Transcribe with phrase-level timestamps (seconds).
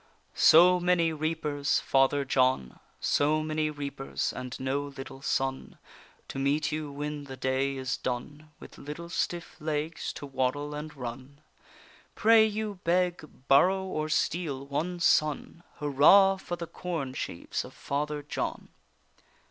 [0.33, 5.77] So many reapers, Father John, So many reapers and no little son,
[6.29, 10.97] To meet you when the day is done, With little stiff legs to waddle and
[10.97, 11.41] run?
[12.15, 15.61] Pray you beg, borrow, or steal one son.
[15.75, 18.69] Hurrah for the corn sheaves of Father John!